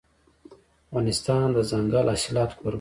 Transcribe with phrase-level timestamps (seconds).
[0.87, 2.69] افغانستان د دځنګل حاصلات کوربه دی.